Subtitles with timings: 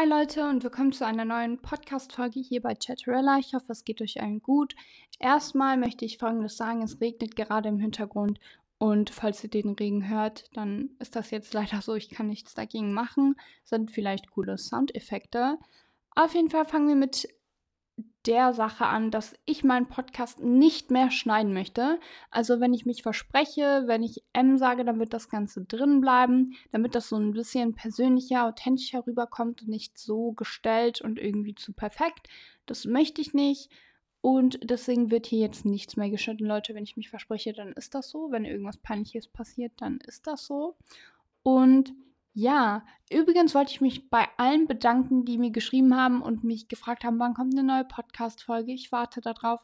[0.00, 3.38] Hi Leute und willkommen zu einer neuen Podcast-Folge hier bei Chatterella.
[3.40, 4.76] Ich hoffe, es geht euch allen gut.
[5.18, 8.38] Erstmal möchte ich folgendes sagen: Es regnet gerade im Hintergrund
[8.78, 11.96] und falls ihr den Regen hört, dann ist das jetzt leider so.
[11.96, 13.34] Ich kann nichts dagegen machen.
[13.64, 15.58] Sind vielleicht coole Soundeffekte.
[16.14, 17.28] Auf jeden Fall fangen wir mit
[18.28, 21.98] der Sache an, dass ich meinen Podcast nicht mehr schneiden möchte.
[22.30, 26.52] Also wenn ich mich verspreche, wenn ich M sage, dann wird das Ganze drin bleiben,
[26.70, 31.72] damit das so ein bisschen persönlicher, authentischer rüberkommt und nicht so gestellt und irgendwie zu
[31.72, 32.28] perfekt.
[32.66, 33.70] Das möchte ich nicht.
[34.20, 36.74] Und deswegen wird hier jetzt nichts mehr geschnitten, Leute.
[36.74, 38.30] Wenn ich mich verspreche, dann ist das so.
[38.30, 40.76] Wenn irgendwas Peinliches passiert, dann ist das so.
[41.42, 41.94] Und
[42.38, 47.02] ja, übrigens wollte ich mich bei allen bedanken, die mir geschrieben haben und mich gefragt
[47.02, 48.72] haben, wann kommt eine neue Podcast-Folge.
[48.72, 49.58] Ich warte darauf.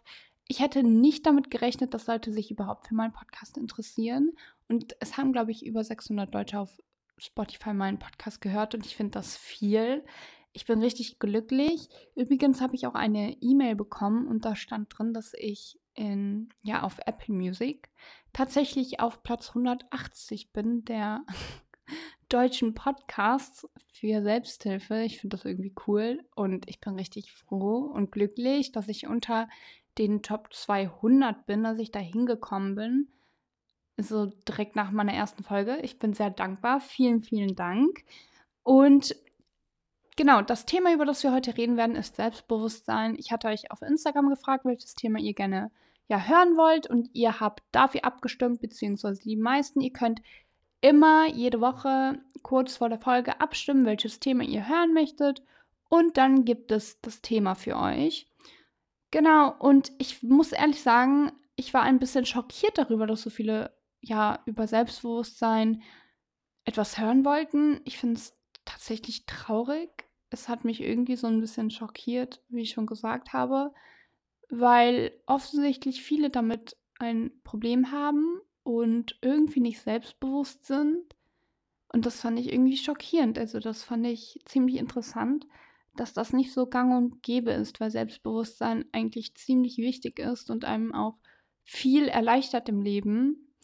[0.49, 4.33] Ich hätte nicht damit gerechnet, dass Leute sich überhaupt für meinen Podcast interessieren.
[4.67, 6.77] Und es haben, glaube ich, über 600 Leute auf
[7.17, 10.05] Spotify meinen Podcast gehört und ich finde das viel.
[10.53, 11.89] Ich bin richtig glücklich.
[12.17, 16.83] Übrigens habe ich auch eine E-Mail bekommen und da stand drin, dass ich in, ja,
[16.83, 17.89] auf Apple Music
[18.33, 21.25] tatsächlich auf Platz 180 bin der
[22.35, 25.03] deutschen Podcasts für Selbsthilfe.
[25.03, 29.49] Ich finde das irgendwie cool und ich bin richtig froh und glücklich, dass ich unter
[29.99, 33.09] den Top 200 bin, dass ich da hingekommen bin.
[33.97, 35.79] So direkt nach meiner ersten Folge.
[35.83, 36.81] Ich bin sehr dankbar.
[36.81, 38.03] Vielen, vielen Dank.
[38.65, 39.15] Und
[40.17, 43.15] genau, das Thema, über das wir heute reden werden, ist Selbstbewusstsein.
[43.17, 45.71] Ich hatte euch auf Instagram gefragt, welches Thema ihr gerne
[46.09, 49.81] ja, hören wollt und ihr habt dafür abgestimmt, beziehungsweise die meisten.
[49.81, 50.21] Ihr könnt
[50.85, 55.43] immer jede Woche kurz vor der Folge abstimmen, welches Thema ihr hören möchtet.
[55.89, 58.31] Und dann gibt es das Thema für euch.
[59.11, 63.75] Genau, und ich muss ehrlich sagen, ich war ein bisschen schockiert darüber, dass so viele
[64.03, 65.83] ja über Selbstbewusstsein
[66.67, 67.81] etwas hören wollten.
[67.85, 68.37] Ich finde es
[68.67, 70.05] tatsächlich traurig.
[70.29, 73.73] Es hat mich irgendwie so ein bisschen schockiert, wie ich schon gesagt habe,
[74.51, 81.15] weil offensichtlich viele damit ein Problem haben und irgendwie nicht selbstbewusst sind.
[81.93, 83.39] Und das fand ich irgendwie schockierend.
[83.39, 85.47] Also das fand ich ziemlich interessant,
[85.95, 90.65] dass das nicht so gang und gäbe ist, weil Selbstbewusstsein eigentlich ziemlich wichtig ist und
[90.65, 91.15] einem auch
[91.63, 93.55] viel erleichtert im Leben.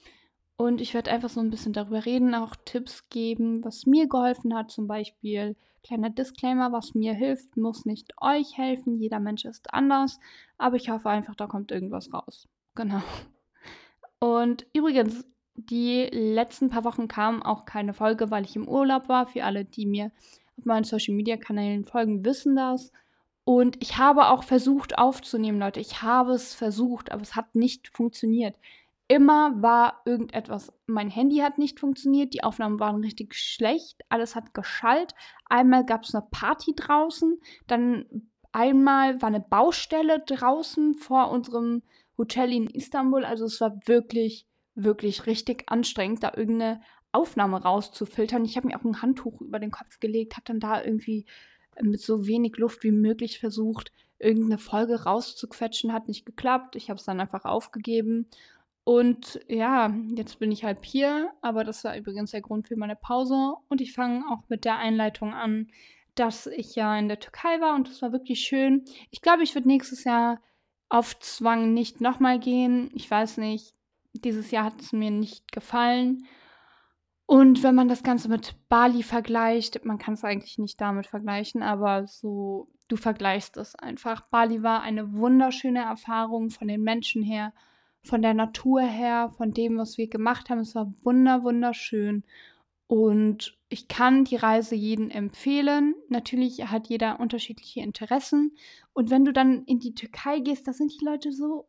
[0.57, 4.55] Und ich werde einfach so ein bisschen darüber reden, auch Tipps geben, was mir geholfen
[4.55, 4.71] hat.
[4.71, 8.99] Zum Beispiel, kleiner Disclaimer, was mir hilft, muss nicht euch helfen.
[8.99, 10.21] Jeder Mensch ist anders.
[10.59, 12.47] Aber ich hoffe einfach, da kommt irgendwas raus.
[12.75, 13.03] Genau.
[14.21, 19.27] Und übrigens, die letzten paar Wochen kam auch keine Folge, weil ich im Urlaub war.
[19.27, 20.13] Für alle, die mir
[20.57, 22.93] auf meinen Social Media Kanälen folgen, wissen das.
[23.45, 25.81] Und ich habe auch versucht aufzunehmen, Leute.
[25.81, 28.55] Ich habe es versucht, aber es hat nicht funktioniert.
[29.09, 30.73] Immer war irgendetwas.
[30.87, 35.17] Mein Handy hat nicht funktioniert, die Aufnahmen waren richtig schlecht, alles hat geschallt.
[35.47, 38.07] Einmal gab es eine Party draußen, dann
[38.53, 41.83] einmal war eine Baustelle draußen vor unserem
[42.21, 43.25] Hotel in Istanbul.
[43.25, 46.83] Also es war wirklich, wirklich richtig anstrengend, da irgendeine
[47.13, 48.45] Aufnahme rauszufiltern.
[48.45, 51.25] Ich habe mir auch ein Handtuch über den Kopf gelegt, habe dann da irgendwie
[51.81, 55.95] mit so wenig Luft wie möglich versucht, irgendeine Folge rauszuquetschen.
[55.95, 56.77] Hat nicht geklappt.
[56.77, 58.27] Ich habe es dann einfach aufgegeben.
[58.85, 62.97] Und ja, jetzt bin ich halb hier, aber das war übrigens der Grund für meine
[62.97, 63.55] Pause.
[63.69, 65.69] Und ich fange auch mit der Einleitung an,
[66.15, 68.85] dass ich ja in der Türkei war und das war wirklich schön.
[69.11, 70.41] Ich glaube, ich würde nächstes Jahr
[70.91, 72.91] auf Zwang nicht nochmal gehen.
[72.93, 73.75] Ich weiß nicht,
[74.13, 76.27] dieses Jahr hat es mir nicht gefallen.
[77.27, 81.63] Und wenn man das Ganze mit Bali vergleicht, man kann es eigentlich nicht damit vergleichen,
[81.63, 84.23] aber so, du vergleichst es einfach.
[84.23, 87.53] Bali war eine wunderschöne Erfahrung von den Menschen her,
[88.03, 90.59] von der Natur her, von dem, was wir gemacht haben.
[90.59, 92.25] Es war wunder, wunderschön.
[92.91, 95.95] Und ich kann die Reise jedem empfehlen.
[96.09, 98.57] Natürlich hat jeder unterschiedliche Interessen.
[98.93, 101.69] Und wenn du dann in die Türkei gehst, da sind die Leute so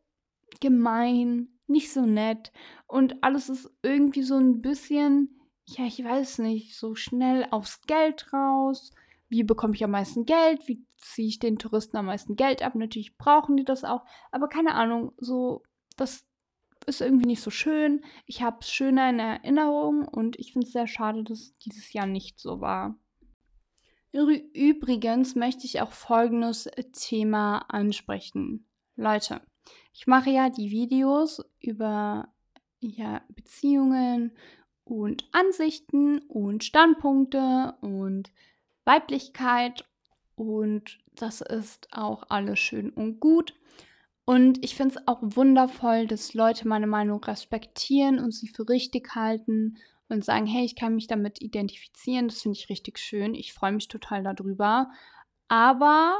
[0.58, 2.50] gemein, nicht so nett.
[2.88, 8.32] Und alles ist irgendwie so ein bisschen, ja, ich weiß nicht, so schnell aufs Geld
[8.32, 8.90] raus.
[9.28, 10.66] Wie bekomme ich am meisten Geld?
[10.66, 12.74] Wie ziehe ich den Touristen am meisten Geld ab?
[12.74, 14.02] Natürlich brauchen die das auch.
[14.32, 15.62] Aber keine Ahnung, so,
[15.96, 16.26] das
[16.86, 18.04] ist irgendwie nicht so schön.
[18.26, 21.92] Ich habe es schöner in Erinnerung und ich finde es sehr schade, dass es dieses
[21.92, 22.96] Jahr nicht so war.
[24.12, 28.66] Übrigens möchte ich auch folgendes Thema ansprechen.
[28.94, 29.40] Leute,
[29.94, 32.28] ich mache ja die Videos über
[32.80, 34.36] ja, Beziehungen
[34.84, 38.32] und Ansichten und Standpunkte und
[38.84, 39.84] Weiblichkeit
[40.34, 43.54] und das ist auch alles schön und gut.
[44.24, 49.14] Und ich finde es auch wundervoll, dass Leute meine Meinung respektieren und sie für richtig
[49.14, 49.78] halten
[50.08, 52.28] und sagen, hey, ich kann mich damit identifizieren.
[52.28, 53.34] Das finde ich richtig schön.
[53.34, 54.90] Ich freue mich total darüber.
[55.48, 56.16] Aber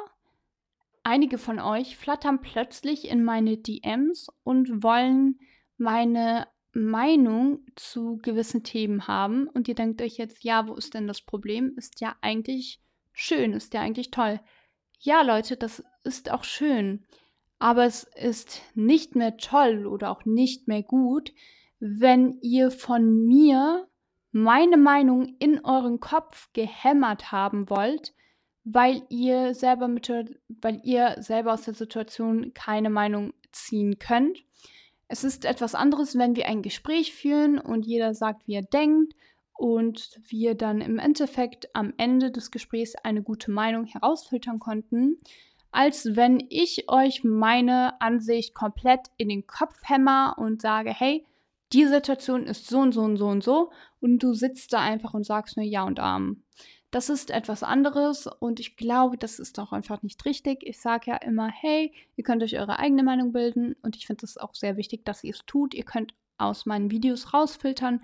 [1.04, 5.38] einige von euch flattern plötzlich in meine DMs und wollen
[5.76, 9.46] meine Meinung zu gewissen Themen haben.
[9.48, 11.74] Und ihr denkt euch jetzt, ja, wo ist denn das Problem?
[11.76, 12.80] Ist ja eigentlich
[13.12, 14.40] schön, ist ja eigentlich toll.
[14.98, 17.04] Ja, Leute, das ist auch schön.
[17.62, 21.32] Aber es ist nicht mehr toll oder auch nicht mehr gut,
[21.78, 23.86] wenn ihr von mir
[24.32, 28.14] meine Meinung in euren Kopf gehämmert haben wollt,
[28.64, 30.08] weil ihr selber mit
[30.48, 34.42] weil ihr selber aus der Situation keine Meinung ziehen könnt.
[35.06, 39.14] Es ist etwas anderes, wenn wir ein Gespräch führen und jeder sagt, wie er denkt
[39.52, 45.18] und wir dann im Endeffekt am Ende des Gesprächs eine gute Meinung herausfiltern konnten,
[45.72, 51.26] als wenn ich euch meine Ansicht komplett in den Kopf hämmer und sage, hey,
[51.72, 55.14] die Situation ist so und so und so und so und du sitzt da einfach
[55.14, 56.42] und sagst nur Ja und Arm.
[56.90, 60.58] Das ist etwas anderes und ich glaube, das ist auch einfach nicht richtig.
[60.62, 64.26] Ich sage ja immer, hey, ihr könnt euch eure eigene Meinung bilden und ich finde
[64.26, 65.72] es auch sehr wichtig, dass ihr es tut.
[65.72, 68.02] Ihr könnt aus meinen Videos rausfiltern,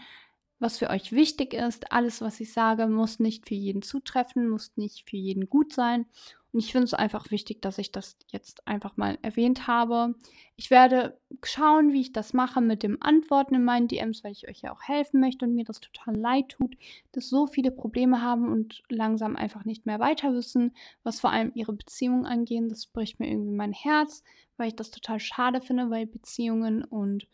[0.58, 1.92] was für euch wichtig ist.
[1.92, 6.06] Alles, was ich sage, muss nicht für jeden zutreffen, muss nicht für jeden gut sein.
[6.52, 10.14] Und ich finde es einfach wichtig, dass ich das jetzt einfach mal erwähnt habe.
[10.56, 14.48] Ich werde schauen, wie ich das mache mit dem Antworten in meinen DMs, weil ich
[14.48, 16.76] euch ja auch helfen möchte und mir das total leid tut,
[17.12, 21.52] dass so viele Probleme haben und langsam einfach nicht mehr weiter wissen, was vor allem
[21.54, 22.70] ihre Beziehungen angehen.
[22.70, 24.24] Das bricht mir irgendwie mein Herz,
[24.56, 27.28] weil ich das total schade finde, weil Beziehungen und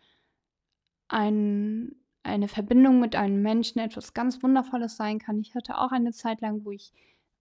[1.06, 1.94] ein,
[2.24, 5.38] eine Verbindung mit einem Menschen etwas ganz Wundervolles sein kann.
[5.40, 6.92] Ich hatte auch eine Zeit lang, wo ich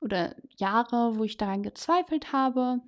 [0.01, 2.81] oder Jahre, wo ich daran gezweifelt habe.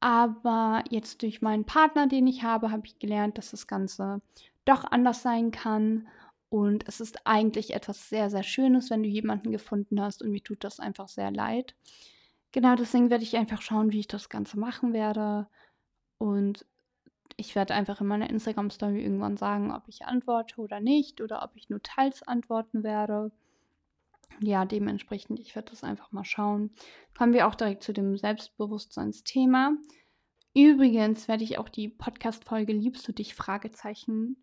[0.00, 4.22] Aber jetzt durch meinen Partner, den ich habe, habe ich gelernt, dass das Ganze
[4.64, 6.08] doch anders sein kann.
[6.48, 10.22] Und es ist eigentlich etwas sehr, sehr Schönes, wenn du jemanden gefunden hast.
[10.22, 11.74] Und mir tut das einfach sehr leid.
[12.52, 15.48] Genau deswegen werde ich einfach schauen, wie ich das Ganze machen werde.
[16.18, 16.64] Und
[17.36, 21.20] ich werde einfach in meiner Instagram-Story irgendwann sagen, ob ich antworte oder nicht.
[21.20, 23.32] Oder ob ich nur teils antworten werde
[24.40, 26.70] ja, dementsprechend, ich werde das einfach mal schauen.
[27.16, 29.76] Kommen wir auch direkt zu dem Selbstbewusstseinsthema.
[30.54, 33.34] Übrigens werde ich auch die Podcast-Folge Liebst du dich?
[33.34, 34.36] Fragezeichen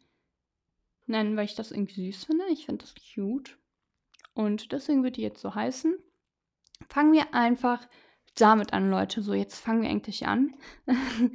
[1.07, 2.45] nennen, weil ich das irgendwie süß finde.
[2.51, 3.57] Ich finde das cute.
[4.33, 5.95] Und deswegen wird die jetzt so heißen.
[6.89, 7.87] Fangen wir einfach
[8.35, 9.21] damit an, Leute.
[9.21, 10.55] So, jetzt fangen wir eigentlich an.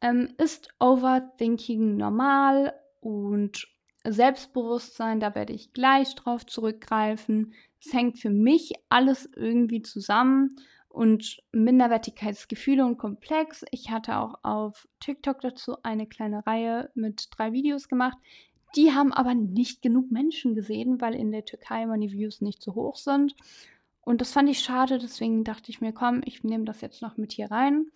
[0.00, 2.74] ähm, ist Overthinking normal?
[3.00, 3.66] Und
[4.04, 7.52] Selbstbewusstsein, da werde ich gleich drauf zurückgreifen.
[7.84, 10.56] Es hängt für mich alles irgendwie zusammen
[10.88, 13.64] und Minderwertigkeitsgefühle und Komplex.
[13.70, 18.18] Ich hatte auch auf TikTok dazu eine kleine Reihe mit drei Videos gemacht.
[18.76, 22.74] Die haben aber nicht genug Menschen gesehen, weil in der Türkei meine Views nicht so
[22.74, 23.34] hoch sind.
[24.02, 27.16] Und das fand ich schade, deswegen dachte ich mir, komm, ich nehme das jetzt noch
[27.16, 27.86] mit hier rein.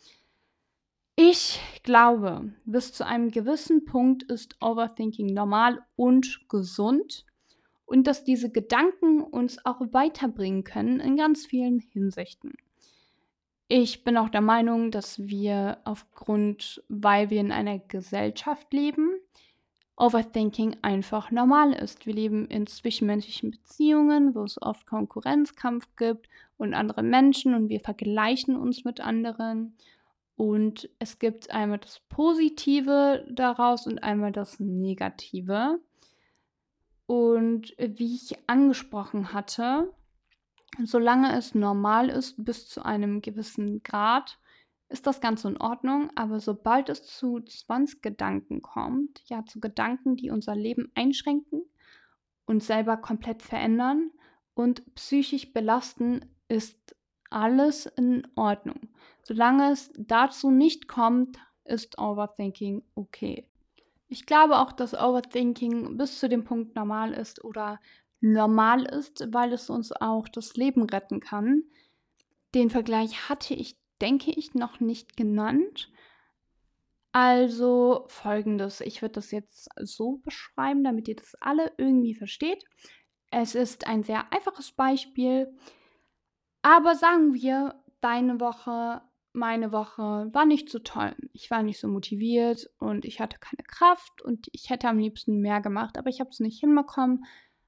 [1.16, 7.24] Ich glaube, bis zu einem gewissen Punkt ist Overthinking normal und gesund
[7.86, 12.54] und dass diese Gedanken uns auch weiterbringen können in ganz vielen Hinsichten.
[13.68, 19.14] Ich bin auch der Meinung, dass wir aufgrund, weil wir in einer Gesellschaft leben,
[19.96, 22.06] Overthinking einfach normal ist.
[22.06, 27.78] Wir leben in zwischenmenschlichen Beziehungen, wo es oft Konkurrenzkampf gibt und andere Menschen und wir
[27.78, 29.76] vergleichen uns mit anderen
[30.36, 35.80] und es gibt einmal das Positive daraus und einmal das Negative.
[37.06, 39.92] Und wie ich angesprochen hatte,
[40.82, 44.38] solange es normal ist bis zu einem gewissen Grad,
[44.88, 46.10] ist das Ganze in Ordnung.
[46.16, 51.62] Aber sobald es zu Zwangsgedanken kommt, ja, zu Gedanken, die unser Leben einschränken,
[52.46, 54.10] uns selber komplett verändern
[54.54, 56.96] und psychisch belasten, ist
[57.34, 58.88] alles in Ordnung.
[59.22, 63.48] Solange es dazu nicht kommt, ist Overthinking okay.
[64.08, 67.80] Ich glaube auch, dass Overthinking bis zu dem Punkt normal ist oder
[68.20, 71.64] normal ist, weil es uns auch das Leben retten kann.
[72.54, 75.90] Den Vergleich hatte ich, denke ich, noch nicht genannt.
[77.10, 82.64] Also folgendes, ich würde das jetzt so beschreiben, damit ihr das alle irgendwie versteht.
[83.30, 85.52] Es ist ein sehr einfaches Beispiel,
[86.64, 89.02] aber sagen wir, deine Woche
[89.34, 91.14] meine Woche war nicht so toll.
[91.32, 95.40] Ich war nicht so motiviert und ich hatte keine Kraft und ich hätte am liebsten
[95.40, 97.24] mehr gemacht, aber ich habe es nicht hinbekommen.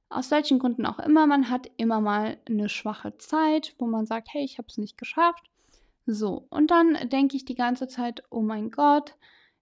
[0.08, 4.28] Aus welchen Gründen auch immer, man hat immer mal eine schwache Zeit, wo man sagt,
[4.30, 5.50] hey, ich habe es nicht geschafft.
[6.06, 9.16] So, und dann denke ich die ganze Zeit, oh mein Gott,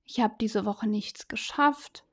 [0.04, 2.04] ich habe diese Woche nichts geschafft,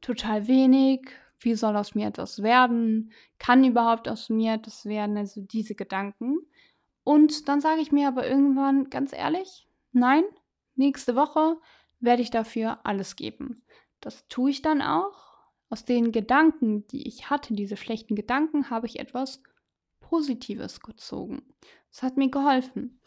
[0.00, 1.10] total wenig.
[1.40, 3.10] wie soll aus mir etwas werden?
[3.38, 5.16] Kann überhaupt aus mir etwas werden?
[5.16, 6.38] Also diese Gedanken.
[7.04, 10.24] Und dann sage ich mir aber irgendwann ganz ehrlich, nein,
[10.74, 11.58] nächste Woche
[11.98, 13.62] werde ich dafür alles geben.
[14.00, 15.30] Das tue ich dann auch.
[15.68, 19.42] Aus den Gedanken, die ich hatte, diese schlechten Gedanken, habe ich etwas
[20.00, 21.42] Positives gezogen.
[21.92, 23.00] Das hat mir geholfen.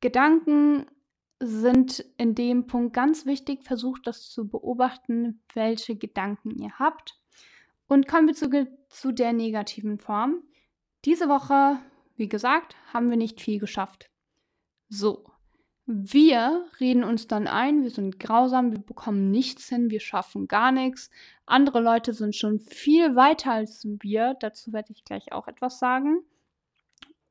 [0.00, 0.86] Gedanken
[1.40, 3.64] sind in dem Punkt ganz wichtig.
[3.64, 7.18] Versucht das zu beobachten, welche Gedanken ihr habt.
[7.88, 8.48] Und kommen wir zu,
[8.88, 10.42] zu der negativen Form.
[11.04, 11.78] Diese Woche,
[12.22, 14.08] wie gesagt, haben wir nicht viel geschafft.
[14.88, 15.24] So,
[15.86, 20.70] wir reden uns dann ein, wir sind grausam, wir bekommen nichts hin, wir schaffen gar
[20.70, 21.10] nichts.
[21.46, 26.22] Andere Leute sind schon viel weiter als wir, dazu werde ich gleich auch etwas sagen.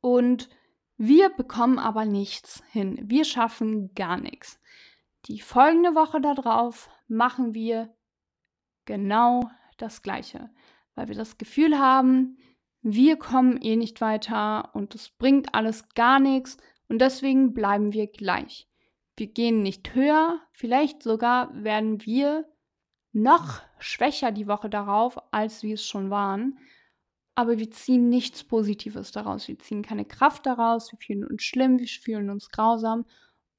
[0.02, 0.50] Und
[0.98, 4.60] wir bekommen aber nichts hin, wir schaffen gar nichts.
[5.28, 7.96] Die folgende Woche darauf machen wir
[8.84, 10.50] genau das Gleiche,
[10.96, 12.38] weil wir das Gefühl haben,
[12.82, 16.58] wir kommen eh nicht weiter und es bringt alles gar nichts
[16.90, 18.68] und deswegen bleiben wir gleich.
[19.16, 22.46] Wir gehen nicht höher, vielleicht sogar werden wir
[23.14, 26.58] noch schwächer die Woche darauf, als wir es schon waren.
[27.36, 29.48] Aber wir ziehen nichts Positives daraus.
[29.48, 30.92] Wir ziehen keine Kraft daraus.
[30.92, 33.06] Wir fühlen uns schlimm, wir fühlen uns grausam.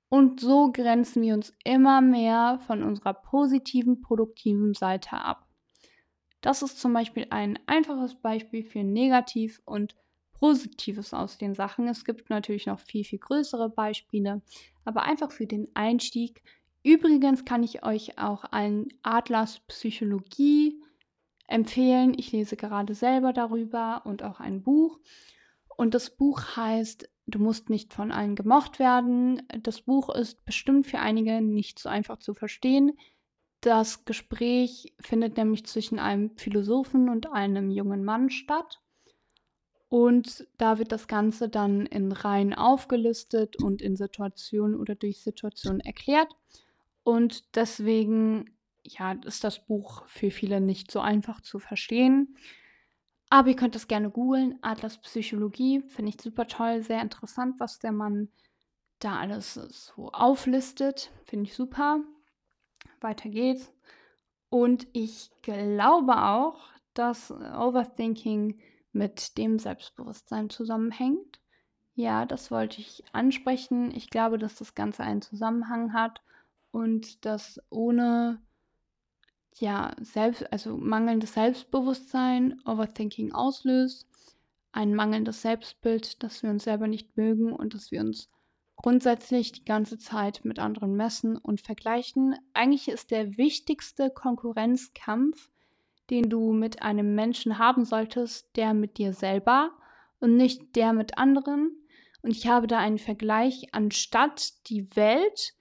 [0.08, 5.46] Und so grenzen wir uns immer mehr von unserer positiven, produktiven Seite ab.
[6.42, 9.96] Das ist zum Beispiel ein einfaches Beispiel für negativ und
[10.32, 11.86] Positives aus den Sachen.
[11.88, 14.42] Es gibt natürlich noch viel, viel größere Beispiele,
[14.84, 16.42] aber einfach für den Einstieg.
[16.82, 20.82] Übrigens kann ich euch auch einen Atlas Psychologie
[21.46, 22.12] empfehlen.
[22.18, 24.98] Ich lese gerade selber darüber und auch ein Buch.
[25.76, 29.42] Und das Buch heißt Du musst nicht von allen gemocht werden.
[29.62, 32.98] Das Buch ist bestimmt für einige nicht so einfach zu verstehen.
[33.62, 38.80] Das Gespräch findet nämlich zwischen einem Philosophen und einem jungen Mann statt.
[39.88, 45.78] Und da wird das Ganze dann in Reihen aufgelistet und in Situationen oder durch Situationen
[45.78, 46.34] erklärt.
[47.04, 52.36] Und deswegen ja, ist das Buch für viele nicht so einfach zu verstehen.
[53.30, 54.58] Aber ihr könnt das gerne googeln.
[54.60, 58.28] Atlas Psychologie finde ich super toll, sehr interessant, was der Mann
[58.98, 61.12] da alles so auflistet.
[61.26, 62.00] Finde ich super.
[63.02, 63.72] Weiter geht's.
[64.48, 66.58] Und ich glaube auch,
[66.94, 68.60] dass Overthinking
[68.92, 71.40] mit dem Selbstbewusstsein zusammenhängt.
[71.94, 73.90] Ja, das wollte ich ansprechen.
[73.94, 76.20] Ich glaube, dass das Ganze einen Zusammenhang hat
[76.70, 78.40] und dass ohne
[79.58, 84.08] ja, selbst, also mangelndes Selbstbewusstsein Overthinking auslöst,
[84.72, 88.30] ein mangelndes Selbstbild, dass wir uns selber nicht mögen und dass wir uns
[88.82, 92.36] grundsätzlich die ganze Zeit mit anderen messen und vergleichen.
[92.52, 95.48] Eigentlich ist der wichtigste Konkurrenzkampf
[96.12, 99.70] den du mit einem Menschen haben solltest, der mit dir selber
[100.20, 101.74] und nicht der mit anderen.
[102.20, 105.54] Und ich habe da einen Vergleich, anstatt die Welt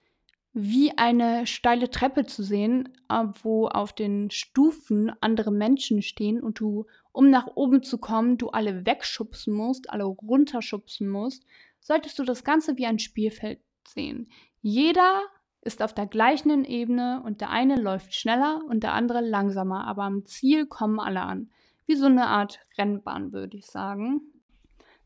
[0.54, 6.60] wie eine steile Treppe zu sehen, äh, wo auf den Stufen andere Menschen stehen und
[6.60, 11.46] du, um nach oben zu kommen, du alle wegschubsen musst, alle runterschubsen musst,
[11.82, 14.32] solltest du das Ganze wie ein Spielfeld sehen.
[14.62, 15.22] Jeder
[15.62, 20.04] ist auf der gleichen Ebene und der eine läuft schneller und der andere langsamer, aber
[20.04, 21.52] am Ziel kommen alle an.
[21.86, 24.22] Wie so eine Art Rennbahn, würde ich sagen.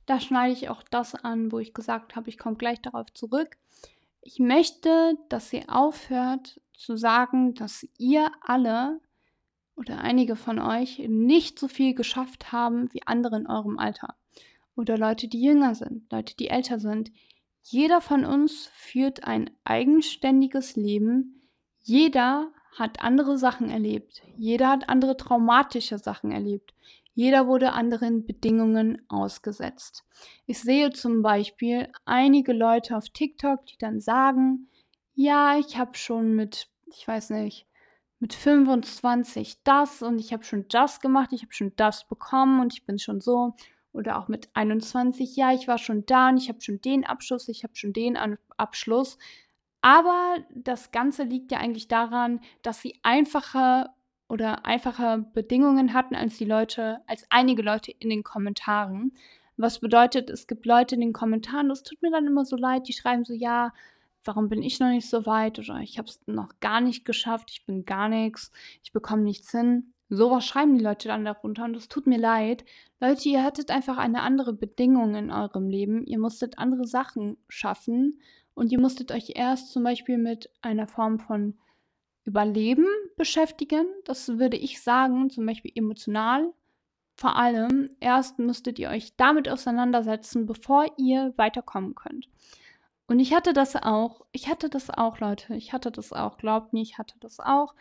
[0.05, 3.57] Da schneide ich auch das an, wo ich gesagt habe, ich komme gleich darauf zurück.
[4.21, 8.99] Ich möchte, dass ihr aufhört zu sagen, dass ihr alle
[9.75, 14.15] oder einige von euch nicht so viel geschafft haben wie andere in eurem Alter.
[14.75, 17.11] Oder Leute, die jünger sind, Leute, die älter sind.
[17.61, 21.49] Jeder von uns führt ein eigenständiges Leben.
[21.81, 24.21] Jeder hat andere Sachen erlebt.
[24.37, 26.73] Jeder hat andere traumatische Sachen erlebt.
[27.13, 30.03] Jeder wurde anderen Bedingungen ausgesetzt.
[30.45, 34.67] Ich sehe zum Beispiel einige Leute auf TikTok, die dann sagen,
[35.13, 37.65] ja, ich habe schon mit, ich weiß nicht,
[38.19, 42.73] mit 25 das und ich habe schon das gemacht, ich habe schon das bekommen und
[42.73, 43.53] ich bin schon so
[43.95, 47.47] oder auch mit 21, ja, ich war schon da und ich habe schon den Abschluss,
[47.47, 48.17] ich habe schon den
[48.57, 49.17] Abschluss.
[49.81, 53.89] Aber das Ganze liegt ja eigentlich daran, dass sie einfache
[54.27, 59.15] oder einfache Bedingungen hatten als die Leute, als einige Leute in den Kommentaren.
[59.57, 62.87] Was bedeutet, es gibt Leute in den Kommentaren, das tut mir dann immer so leid,
[62.87, 63.71] die schreiben so, ja,
[64.25, 67.51] warum bin ich noch nicht so weit oder ich habe es noch gar nicht geschafft,
[67.51, 68.51] ich bin gar nichts,
[68.83, 69.93] ich bekomme nichts hin.
[70.09, 72.63] Sowas schreiben die Leute dann darunter und es tut mir leid.
[72.99, 76.05] Leute, ihr hattet einfach eine andere Bedingung in eurem Leben.
[76.05, 78.19] Ihr musstet andere Sachen schaffen
[78.53, 81.57] und ihr musstet euch erst zum Beispiel mit einer Form von
[82.23, 83.85] Überleben beschäftigen.
[84.05, 86.53] Das würde ich sagen, zum Beispiel emotional.
[87.15, 92.27] Vor allem, erst müsstet ihr euch damit auseinandersetzen, bevor ihr weiterkommen könnt.
[93.07, 94.25] Und ich hatte das auch.
[94.31, 95.55] Ich hatte das auch, Leute.
[95.55, 96.37] Ich hatte das auch.
[96.37, 97.75] Glaubt mir, ich hatte das auch.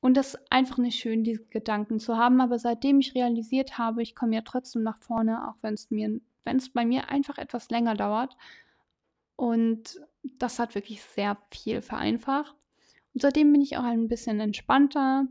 [0.00, 2.40] Und das ist einfach nicht schön, diese Gedanken zu haben.
[2.40, 6.20] Aber seitdem ich realisiert habe, ich komme ja trotzdem nach vorne, auch wenn es mir,
[6.44, 8.36] wenn es bei mir einfach etwas länger dauert.
[9.36, 12.54] Und das hat wirklich sehr viel vereinfacht.
[13.14, 15.26] Und seitdem bin ich auch ein bisschen entspannter.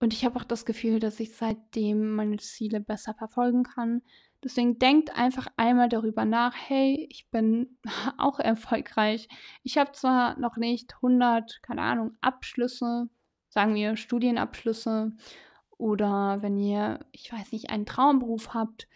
[0.00, 4.02] Und ich habe auch das Gefühl, dass ich seitdem meine Ziele besser verfolgen kann.
[4.44, 7.78] Deswegen denkt einfach einmal darüber nach, hey, ich bin
[8.18, 9.28] auch erfolgreich.
[9.64, 13.08] Ich habe zwar noch nicht 100, keine Ahnung, Abschlüsse,
[13.48, 15.12] sagen wir Studienabschlüsse
[15.76, 18.88] oder wenn ihr, ich weiß nicht, einen Traumberuf habt,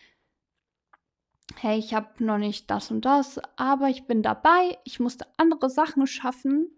[1.59, 5.71] hey, ich habe noch nicht das und das, aber ich bin dabei, ich musste andere
[5.71, 6.71] Sachen schaffen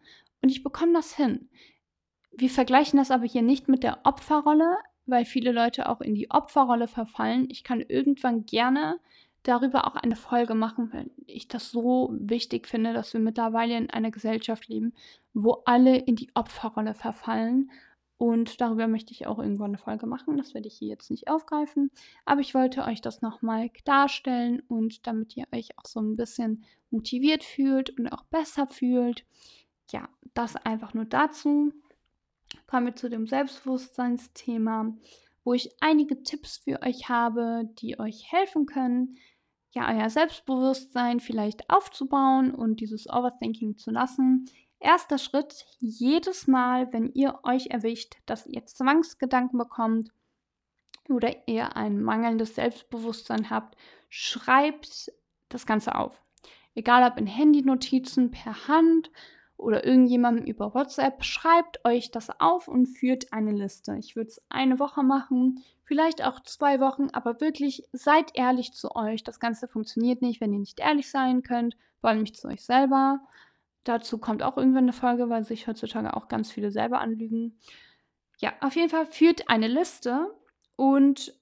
[0.43, 1.49] und ich bekomme das hin.
[2.33, 4.77] Wir vergleichen das aber hier nicht mit der Opferrolle,
[5.07, 7.47] weil viele Leute auch in die Opferrolle verfallen.
[7.51, 8.99] Ich kann irgendwann gerne
[9.45, 13.91] darüber auch eine Folge machen, weil ich das so wichtig finde, dass wir mittlerweile in
[13.91, 14.93] einer Gesellschaft leben,
[15.33, 17.71] wo alle in die Opferrolle verfallen.
[18.17, 20.37] Und darüber möchte ich auch irgendwann eine Folge machen.
[20.37, 21.91] Das werde ich hier jetzt nicht aufgreifen.
[22.25, 26.65] Aber ich wollte euch das nochmal darstellen und damit ihr euch auch so ein bisschen
[26.91, 29.25] motiviert fühlt und auch besser fühlt.
[29.91, 31.73] Ja, das einfach nur dazu
[32.67, 34.97] kommen wir zu dem Selbstbewusstseinsthema,
[35.45, 39.19] wo ich einige Tipps für euch habe, die euch helfen können,
[39.75, 44.47] ja, euer Selbstbewusstsein vielleicht aufzubauen und dieses Overthinking zu lassen.
[44.79, 50.11] Erster Schritt, jedes Mal, wenn ihr euch erwischt, dass ihr Zwangsgedanken bekommt
[51.09, 53.77] oder ihr ein mangelndes Selbstbewusstsein habt,
[54.09, 55.11] schreibt
[55.49, 56.23] das Ganze auf.
[56.75, 59.11] Egal ob in Handynotizen, per Hand
[59.65, 63.97] oder irgendjemandem über WhatsApp, schreibt euch das auf und führt eine Liste.
[63.99, 68.95] Ich würde es eine Woche machen, vielleicht auch zwei Wochen, aber wirklich seid ehrlich zu
[68.95, 69.25] euch.
[69.25, 72.65] Das Ganze funktioniert nicht, wenn ihr nicht ehrlich sein könnt, vor allem nicht zu euch
[72.65, 73.21] selber.
[73.85, 77.59] Dazu kommt auch irgendwann eine Folge, weil sich heutzutage auch ganz viele selber anlügen.
[78.39, 80.31] Ja, auf jeden Fall führt eine Liste
[80.77, 81.35] und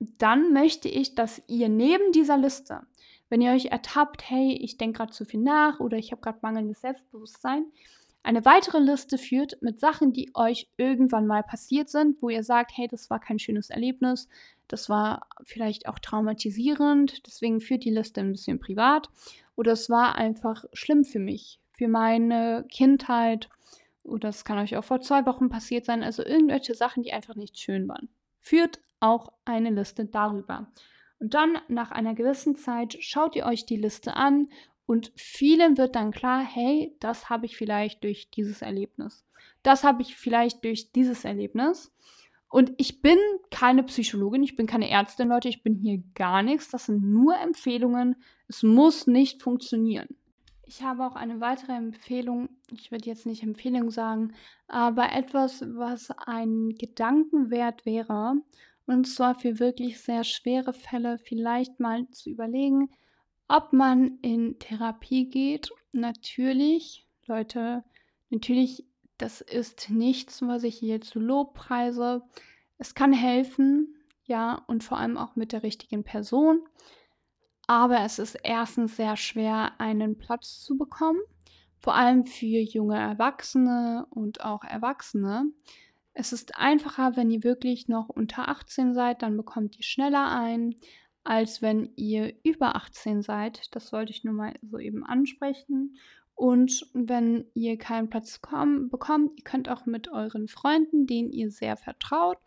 [0.00, 2.86] dann möchte ich, dass ihr neben dieser Liste
[3.28, 6.38] wenn ihr euch ertappt, hey, ich denke gerade zu viel nach oder ich habe gerade
[6.42, 7.66] mangelndes Selbstbewusstsein,
[8.22, 12.72] eine weitere Liste führt mit Sachen, die euch irgendwann mal passiert sind, wo ihr sagt,
[12.76, 14.28] hey, das war kein schönes Erlebnis,
[14.66, 19.08] das war vielleicht auch traumatisierend, deswegen führt die Liste ein bisschen privat
[19.56, 23.48] oder es war einfach schlimm für mich, für meine Kindheit
[24.02, 27.34] oder es kann euch auch vor zwei Wochen passiert sein, also irgendwelche Sachen, die einfach
[27.34, 28.08] nicht schön waren.
[28.40, 30.68] Führt auch eine Liste darüber.
[31.20, 34.48] Und dann nach einer gewissen Zeit schaut ihr euch die Liste an
[34.86, 39.24] und vielen wird dann klar, hey, das habe ich vielleicht durch dieses Erlebnis.
[39.62, 41.92] Das habe ich vielleicht durch dieses Erlebnis.
[42.48, 43.18] Und ich bin
[43.50, 46.70] keine Psychologin, ich bin keine Ärztin, Leute, ich bin hier gar nichts.
[46.70, 48.16] Das sind nur Empfehlungen.
[48.46, 50.08] Es muss nicht funktionieren.
[50.64, 52.48] Ich habe auch eine weitere Empfehlung.
[52.70, 54.34] Ich würde jetzt nicht Empfehlung sagen,
[54.66, 58.34] aber etwas, was ein Gedankenwert wäre.
[58.88, 62.88] Und zwar für wirklich sehr schwere Fälle vielleicht mal zu überlegen,
[63.46, 65.70] ob man in Therapie geht.
[65.92, 67.84] Natürlich, Leute,
[68.30, 68.86] natürlich,
[69.18, 72.22] das ist nichts, was ich hier zu Lob preise.
[72.78, 76.66] Es kann helfen, ja, und vor allem auch mit der richtigen Person.
[77.66, 81.20] Aber es ist erstens sehr schwer, einen Platz zu bekommen,
[81.78, 85.44] vor allem für junge Erwachsene und auch Erwachsene.
[86.20, 90.74] Es ist einfacher, wenn ihr wirklich noch unter 18 seid, dann bekommt ihr schneller ein,
[91.22, 93.72] als wenn ihr über 18 seid.
[93.72, 95.96] Das wollte ich nur mal so eben ansprechen.
[96.34, 101.76] Und wenn ihr keinen Platz bekommt, ihr könnt auch mit euren Freunden, denen ihr sehr
[101.76, 102.38] vertraut,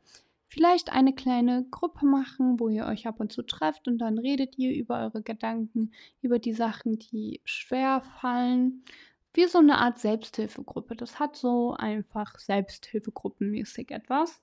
[0.48, 4.58] vielleicht eine kleine Gruppe machen, wo ihr euch ab und zu trefft und dann redet
[4.58, 8.84] ihr über eure Gedanken, über die Sachen, die schwer fallen
[9.34, 10.96] wie so eine Art Selbsthilfegruppe.
[10.96, 14.42] Das hat so einfach Selbsthilfegruppenmäßig etwas.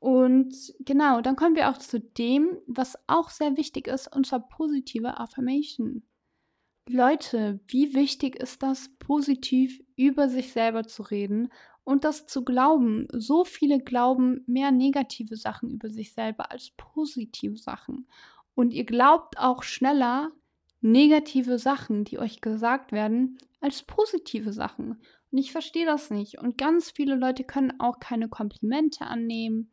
[0.00, 4.48] Und genau, dann kommen wir auch zu dem, was auch sehr wichtig ist, und zwar
[4.48, 6.02] positive Affirmation.
[6.88, 11.50] Leute, wie wichtig ist das, positiv über sich selber zu reden
[11.84, 13.08] und das zu glauben?
[13.12, 18.08] So viele glauben mehr negative Sachen über sich selber als positive Sachen.
[18.54, 20.30] Und ihr glaubt auch schneller
[20.80, 25.00] negative Sachen, die euch gesagt werden, als positive Sachen.
[25.30, 26.38] Und ich verstehe das nicht.
[26.38, 29.70] Und ganz viele Leute können auch keine Komplimente annehmen.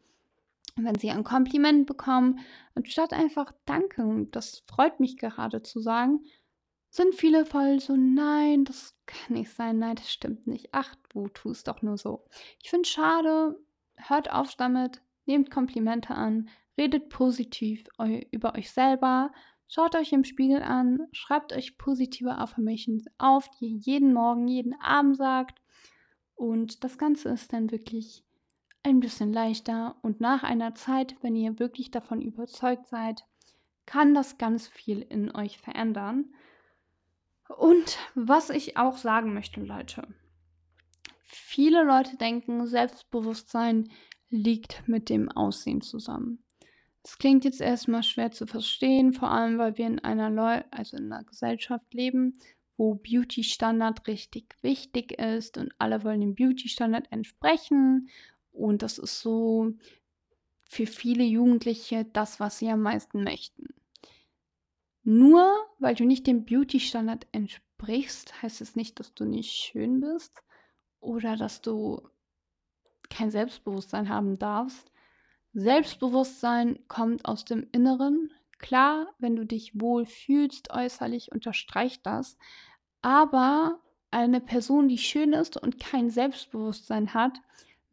[0.76, 2.39] Wenn sie ein Kompliment bekommen,
[2.74, 6.26] anstatt einfach Danke, das freut mich gerade zu sagen,
[6.89, 10.70] sind viele voll so, nein, das kann nicht sein, nein, das stimmt nicht.
[10.72, 12.26] Ach, du tust doch nur so.
[12.62, 13.60] Ich finde es schade,
[13.96, 17.86] hört auf damit, nehmt Komplimente an, redet positiv
[18.32, 19.32] über euch selber,
[19.67, 24.80] schaut euch im Spiegel an, schreibt euch positive Affirmations auf, die ihr jeden Morgen, jeden
[24.82, 25.62] Abend sagt.
[26.36, 28.23] Und das Ganze ist dann wirklich
[28.84, 29.97] ein bisschen leichter.
[30.01, 33.25] Und nach einer Zeit, wenn ihr wirklich davon überzeugt seid,
[33.86, 36.34] kann das ganz viel in euch verändern.
[37.58, 40.08] Und was ich auch sagen möchte, Leute.
[41.23, 43.89] Viele Leute denken, Selbstbewusstsein
[44.30, 46.45] liegt mit dem Aussehen zusammen.
[47.06, 50.98] Das klingt jetzt erstmal schwer zu verstehen, vor allem weil wir in einer Leu also
[50.98, 52.39] in einer Gesellschaft leben,
[52.78, 58.10] wo Beauty-Standard richtig wichtig ist und alle wollen dem Beauty-Standard entsprechen.
[58.52, 59.74] Und das ist so
[60.68, 63.76] für viele Jugendliche das, was sie am meisten möchten.
[65.04, 70.41] Nur weil du nicht dem Beauty-Standard entsprichst, heißt es nicht, dass du nicht schön bist
[71.02, 72.02] oder dass du
[73.12, 74.91] kein Selbstbewusstsein haben darfst.
[75.58, 78.30] Selbstbewusstsein kommt aus dem Inneren.
[78.60, 82.38] Klar, wenn du dich wohl fühlst äußerlich, unterstreicht das.
[83.02, 83.80] Aber
[84.12, 87.39] eine Person, die schön ist und kein Selbstbewusstsein hat,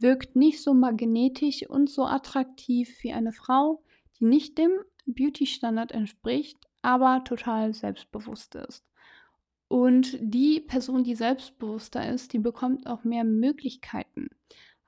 [0.00, 3.84] wirkt nicht so magnetisch und so attraktiv wie eine Frau,
[4.18, 4.72] die nicht dem
[5.06, 8.84] Beauty-Standard entspricht, aber total selbstbewusst ist.
[9.68, 14.30] Und die Person, die selbstbewusster ist, die bekommt auch mehr Möglichkeiten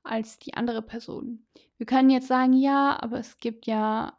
[0.05, 1.47] als die andere Person.
[1.77, 4.17] Wir können jetzt sagen, ja, aber es gibt ja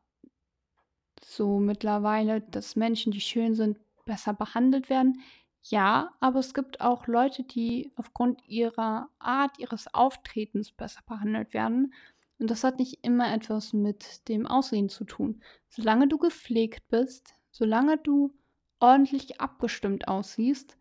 [1.24, 5.22] so mittlerweile, dass Menschen, die schön sind, besser behandelt werden.
[5.64, 11.94] Ja, aber es gibt auch Leute, die aufgrund ihrer Art, ihres Auftretens besser behandelt werden.
[12.38, 15.42] Und das hat nicht immer etwas mit dem Aussehen zu tun.
[15.70, 18.32] Solange du gepflegt bist, solange du
[18.80, 20.78] ordentlich abgestimmt aussiehst,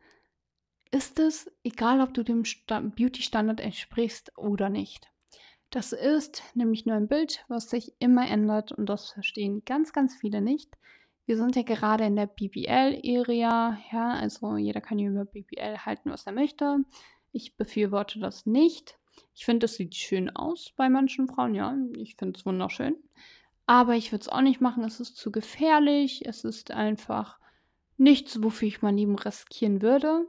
[0.94, 5.10] ist es egal, ob du dem Beauty-Standard entsprichst oder nicht.
[5.70, 10.14] Das ist nämlich nur ein Bild, was sich immer ändert und das verstehen ganz, ganz
[10.14, 10.70] viele nicht.
[11.26, 16.10] Wir sind ja gerade in der BBL-Area, ja, also jeder kann hier über BBL halten,
[16.10, 16.84] was er möchte.
[17.32, 18.96] Ich befürworte das nicht.
[19.34, 22.94] Ich finde, es sieht schön aus bei manchen Frauen, ja, ich finde es wunderschön.
[23.66, 27.40] Aber ich würde es auch nicht machen, es ist zu gefährlich, es ist einfach
[27.96, 30.28] nichts, wofür ich mein Leben riskieren würde.